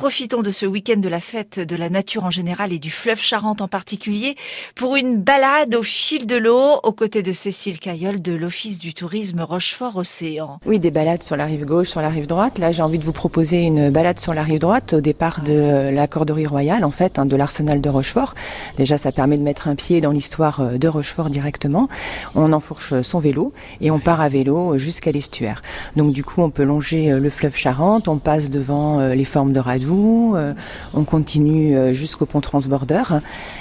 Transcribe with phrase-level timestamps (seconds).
[0.00, 3.20] profitons de ce week-end de la fête de la nature en général et du fleuve
[3.20, 4.34] Charente en particulier
[4.74, 8.94] pour une balade au fil de l'eau aux côtés de Cécile Cailleul de l'Office du
[8.94, 10.58] tourisme Rochefort-Océan.
[10.64, 12.58] Oui, des balades sur la rive gauche, sur la rive droite.
[12.58, 15.90] Là, j'ai envie de vous proposer une balade sur la rive droite au départ de
[15.90, 18.34] la corderie royale, en fait, hein, de l'arsenal de Rochefort.
[18.78, 21.90] Déjà, ça permet de mettre un pied dans l'histoire euh, de Rochefort directement.
[22.34, 25.60] On enfourche son vélo et on part à vélo jusqu'à l'estuaire.
[25.94, 29.26] Donc, du coup, on peut longer euh, le fleuve Charente, on passe devant euh, les
[29.26, 33.02] formes de Radou, on continue jusqu'au pont transborder.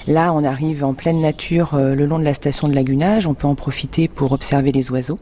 [0.07, 3.27] Là, on arrive en pleine nature le long de la station de lagunage.
[3.27, 5.19] On peut en profiter pour observer les oiseaux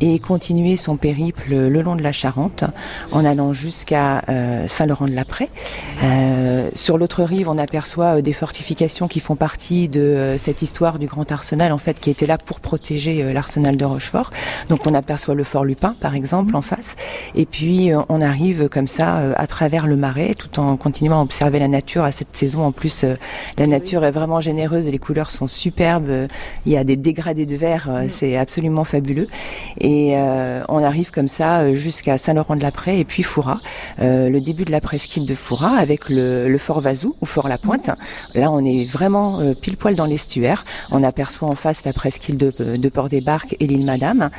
[0.00, 2.64] et continuer son périple le long de la Charente
[3.12, 4.22] en allant jusqu'à
[4.66, 5.50] Saint-Laurent-de-la-Prée.
[6.74, 11.30] sur l'autre rive, on aperçoit des fortifications qui font partie de cette histoire du Grand
[11.30, 14.30] Arsenal, en fait, qui était là pour protéger l'arsenal de Rochefort.
[14.68, 16.96] Donc, on aperçoit le fort Lupin, par exemple, en face.
[17.34, 21.58] Et puis, on arrive comme ça à travers le marais, tout en continuant à observer
[21.58, 22.64] la nature à cette saison.
[22.64, 23.04] En plus,
[23.58, 26.28] la nature est vraiment généreuse et les couleurs sont superbes.
[26.66, 29.28] Il y a des dégradés de vert, c'est absolument fabuleux.
[29.80, 30.14] Et
[30.68, 33.60] on arrive comme ça jusqu'à Saint-Laurent-de-la-Prée et puis Foura,
[33.98, 37.58] le début de la presqu'île de Foura avec le, le fort Vazou ou fort La
[37.58, 37.90] Pointe.
[38.34, 40.64] Là, on est vraiment pile poil dans l'estuaire.
[40.90, 44.30] On aperçoit en face la presqu'île de, de Port-des-Barques et l'île Madame.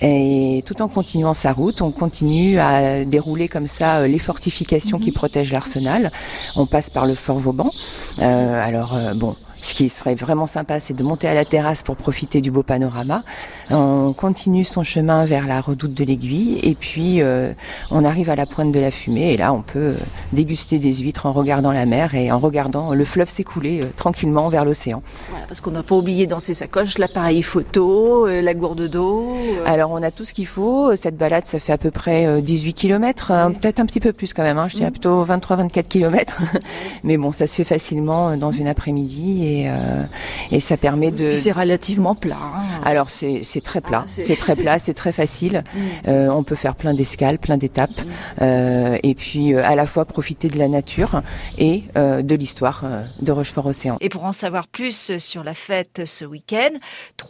[0.00, 5.12] Et tout en continuant sa route, on continue à dérouler comme ça les fortifications qui
[5.12, 6.12] protègent l'arsenal.
[6.56, 7.70] On passe par le fort Vauban.
[8.18, 11.96] Euh, alors bon, ce qui serait vraiment sympa, c'est de monter à la terrasse pour
[11.96, 13.22] profiter du beau panorama.
[13.70, 17.52] On continue son chemin vers la redoute de l'aiguille et puis euh,
[17.90, 19.96] on arrive à la pointe de la fumée et là on peut euh,
[20.32, 24.48] déguster des huîtres en regardant la mer et en regardant le fleuve s'écouler euh, tranquillement
[24.48, 25.02] vers l'océan.
[25.30, 29.36] Voilà, parce qu'on n'a pas oublié dans ses sacoches l'appareil photo, la gourde d'eau.
[29.64, 30.94] Alors on a tout ce qu'il faut.
[30.96, 34.42] Cette balade, ça fait à peu près 18 km, peut-être un petit peu plus quand
[34.42, 34.58] même.
[34.58, 34.68] Hein.
[34.68, 36.42] Je dirais plutôt 23-24 km.
[37.04, 40.02] Mais bon, ça se fait facilement dans une après-midi et, euh,
[40.50, 41.32] et ça permet de.
[41.34, 42.36] C'est relativement plat.
[42.40, 42.80] Hein.
[42.84, 45.62] Alors c'est très plat, ah, c'est très plat, c'est très facile.
[45.76, 45.78] Mm.
[46.08, 48.10] Euh, on peut faire plein d'escales, plein d'étapes, mm.
[48.42, 51.20] euh, et puis euh, à la fois profiter de la nature
[51.58, 53.98] et euh, de l'histoire euh, de Rochefort-Océan.
[54.00, 56.70] Et pour en savoir plus sur la fête ce week-end,